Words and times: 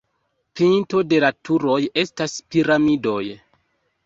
Pinto 0.59 1.01
de 1.11 1.19
la 1.23 1.29
turoj 1.49 1.77
estas 2.05 2.39
piramidoj. 2.57 3.21